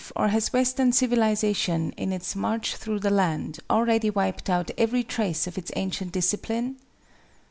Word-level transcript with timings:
Or 0.15 0.29
has 0.29 0.51
Western 0.51 0.93
civilization, 0.93 1.91
in 1.91 2.11
its 2.11 2.35
march 2.35 2.75
through 2.75 3.01
the 3.01 3.11
land, 3.11 3.59
already 3.69 4.09
wiped 4.09 4.49
out 4.49 4.71
every 4.75 5.03
trace 5.03 5.45
of 5.45 5.59
its 5.59 5.69
ancient 5.75 6.11
discipline? 6.11 6.77